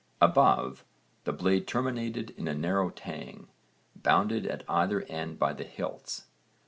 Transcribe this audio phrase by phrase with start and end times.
[0.19, 0.83] Above,
[1.25, 3.49] the blade terminated in a narrow tang,
[3.95, 6.25] bounded at either end by the hilts.